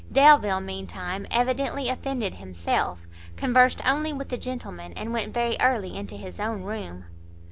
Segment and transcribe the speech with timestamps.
[0.11, 3.01] Delvile, mean time, evidently offended himself,
[3.35, 7.05] conversed only with the gentlemen, and went very early into his own room.